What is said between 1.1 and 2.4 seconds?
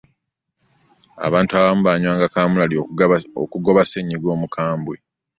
abantu abamu baanywanga